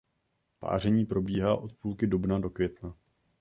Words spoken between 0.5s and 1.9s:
Páření probíhá od